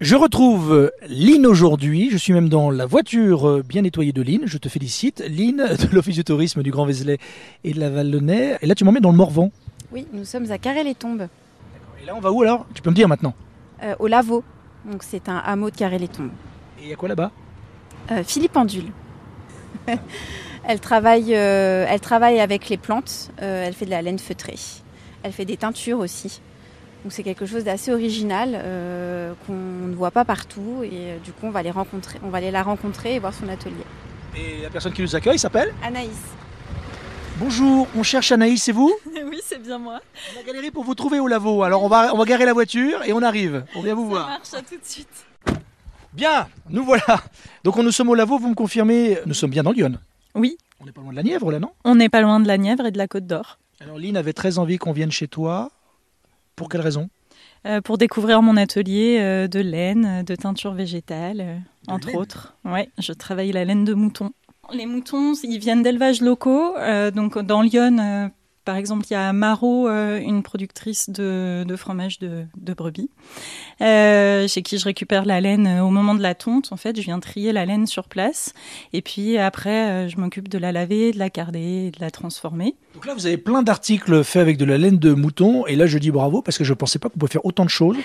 [0.00, 2.08] Je retrouve Lynn aujourd'hui.
[2.12, 4.42] Je suis même dans la voiture euh, bien nettoyée de Lynn.
[4.44, 5.24] Je te félicite.
[5.28, 7.18] Lynn de l'Office du tourisme du Grand Vézelay
[7.64, 8.58] et de la Val-de-Nair.
[8.62, 9.50] Et là, tu m'emmènes dans le Morvan.
[9.90, 11.26] Oui, nous sommes à Carré-les-Tombes.
[12.00, 12.64] Et là, on va où alors?
[12.74, 13.34] Tu peux me dire maintenant
[13.82, 14.44] euh, Au Lavaux.
[14.88, 16.30] Donc, c'est un hameau de Carré-les-Tombes.
[16.78, 17.32] Et il y a quoi là-bas?
[18.12, 18.92] Euh, Philippe Pendule.
[20.64, 23.32] elle, travaille, euh, elle travaille avec les plantes.
[23.38, 24.54] Elle fait de la laine feutrée.
[25.24, 26.40] Elle fait des teintures aussi.
[27.04, 31.32] Donc c'est quelque chose d'assez original euh, qu'on ne voit pas partout et euh, du
[31.32, 33.74] coup on va les rencontrer, on va aller la rencontrer et voir son atelier.
[34.36, 35.72] Et la personne qui nous accueille s'appelle?
[35.82, 36.10] Anaïs.
[37.38, 38.92] Bonjour, on cherche Anaïs, c'est vous?
[39.30, 40.00] Oui, c'est bien moi.
[40.36, 41.62] On a galéré pour vous trouver au Lavaux.
[41.62, 43.64] Alors on va, on va garer la voiture et on arrive.
[43.76, 44.26] On vient vous Ça voir.
[44.28, 45.08] marche, à tout de suite.
[46.14, 47.22] Bien, nous voilà.
[47.64, 49.94] Donc nous sommes au Lavaux, vous me confirmez Nous sommes bien dans Lyon.
[50.34, 51.70] Oui, On n'est pas loin de la Nièvre là, non?
[51.84, 53.58] On n'est pas loin de la Nièvre et de la Côte d'Or.
[53.80, 55.70] Alors Lynn avait très envie qu'on vienne chez toi.
[56.58, 57.08] Pour quelle raison?
[57.66, 62.08] Euh, pour découvrir mon atelier euh, de laine, euh, de teinture végétale, euh, De entre
[62.08, 62.16] laine?
[62.20, 62.54] autres.
[62.64, 64.30] Ouais, je travaille la laine de mouton.
[64.72, 66.76] Les moutons, ils viennent d'élevages locaux.
[66.76, 68.28] euh, donc dans Lyon, euh,
[68.68, 73.08] par exemple, il y a Marot, euh, une productrice de, de fromage de, de brebis,
[73.80, 76.70] euh, chez qui je récupère la laine euh, au moment de la tonte.
[76.70, 78.52] En fait, je viens trier la laine sur place.
[78.92, 82.74] Et puis après, je m'occupe de la laver, de la carder, de la transformer.
[82.92, 85.66] Donc là, vous avez plein d'articles faits avec de la laine de mouton.
[85.66, 87.64] Et là, je dis bravo parce que je ne pensais pas qu'on pouvait faire autant
[87.64, 87.96] de choses.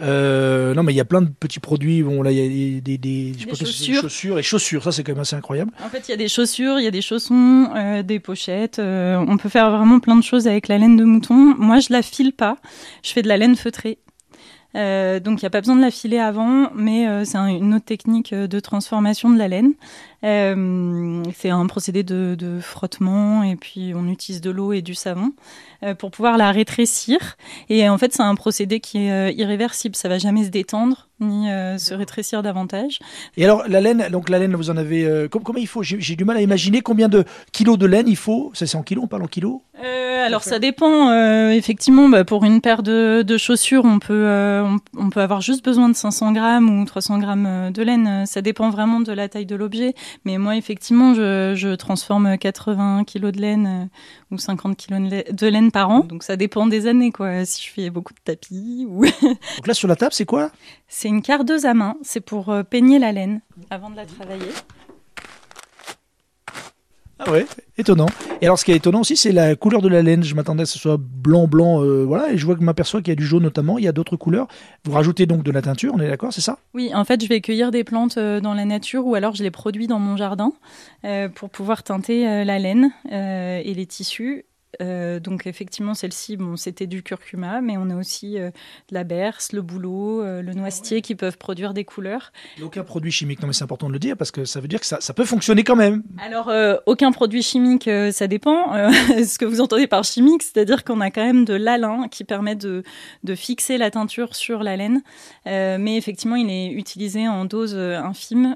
[0.00, 2.02] Euh, non, mais il y a plein de petits produits.
[2.02, 4.00] Bon, là, il y a des, je chaussures.
[4.00, 4.38] chaussures.
[4.38, 5.72] Et chaussures, ça, c'est quand même assez incroyable.
[5.84, 7.68] En fait, il y a des chaussures, il y a des chaussons,
[8.02, 8.78] des pochettes.
[8.78, 11.56] on peut faire vraiment plein de choses avec la laine de mouton.
[11.58, 12.58] Moi, je la file pas.
[13.02, 13.98] Je fais de la laine feutrée.
[14.76, 17.48] Euh, donc, il n'y a pas besoin de la filer avant, mais euh, c'est un-
[17.48, 19.72] une autre technique euh, de transformation de la laine.
[20.24, 24.94] Euh, c'est un procédé de, de frottement et puis on utilise de l'eau et du
[24.94, 25.32] savon
[25.98, 27.18] pour pouvoir la rétrécir.
[27.68, 29.94] Et en fait, c'est un procédé qui est irréversible.
[29.94, 31.46] Ça va jamais se détendre ni
[31.78, 32.98] se rétrécir davantage.
[33.36, 35.28] Et alors, la laine, donc la laine, vous en avez.
[35.30, 35.82] com- combien il faut?
[35.82, 38.50] J'ai du mal à imaginer combien de kilos de laine il faut?
[38.54, 39.60] Ça, c'est en kilos, on parle en kilos?
[40.26, 41.10] Alors ça dépend.
[41.10, 45.20] euh, effectivement, bah, pour une paire de, de chaussures, on peut, euh, on, on peut
[45.20, 48.24] avoir juste besoin de 500 grammes ou 300 grammes euh, de laine.
[48.26, 49.94] Ça dépend vraiment de la taille de l'objet.
[50.24, 55.10] Mais moi, effectivement, je, je transforme 80 kilos de laine euh, ou 50 kilos de
[55.10, 56.00] la- de laine par an.
[56.00, 57.44] Donc ça dépend des années, quoi.
[57.44, 59.04] Si je fais beaucoup de tapis ou...
[59.22, 60.50] Donc là, sur la table, c'est quoi?
[60.88, 61.96] C'est une cardeuse à main.
[62.02, 64.46] C'est pour peigner la laine avant de la travailler.
[67.18, 67.46] Ah ouais,
[67.78, 68.08] étonnant.
[68.42, 70.22] Et alors, ce qui est étonnant aussi, c'est la couleur de la laine.
[70.22, 72.30] Je m'attendais à ce que ce soit blanc, blanc, euh, voilà.
[72.30, 73.78] Et je vois que m'aperçois qu'il y a du jaune notamment.
[73.78, 74.48] Il y a d'autres couleurs.
[74.84, 76.58] Vous rajoutez donc de la teinture, on est d'accord, c'est ça?
[76.74, 79.42] Oui, en fait, je vais cueillir des plantes euh, dans la nature ou alors je
[79.42, 80.52] les produis dans mon jardin
[81.04, 84.45] euh, pour pouvoir teinter la laine et les tissus.
[84.80, 88.50] Euh, donc effectivement, celle-ci, bon, c'était du curcuma, mais on a aussi euh,
[88.88, 92.32] de la berce, le bouleau, euh, le noisetier qui peuvent produire des couleurs.
[92.62, 93.40] Aucun produit chimique.
[93.40, 95.14] Non, mais c'est important de le dire parce que ça veut dire que ça, ça
[95.14, 96.02] peut fonctionner quand même.
[96.18, 98.72] Alors, euh, aucun produit chimique, ça dépend.
[98.92, 102.56] Ce que vous entendez par chimique, c'est-à-dire qu'on a quand même de l'alun qui permet
[102.56, 102.82] de,
[103.24, 105.02] de fixer la teinture sur la laine.
[105.44, 108.54] Mais effectivement, il est utilisé en dose infime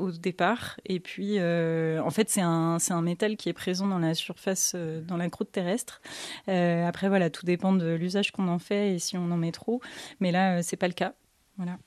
[0.00, 0.76] au départ.
[0.86, 4.74] Et puis, en fait, c'est un, un métal qui est présent dans la surface,
[5.06, 6.02] dans la croûte terrestre.
[6.48, 9.52] Euh, après, voilà, tout dépend de l'usage qu'on en fait et si on en met
[9.52, 9.80] trop.
[10.18, 11.14] Mais là, euh, c'est pas le cas.
[11.56, 11.78] Voilà.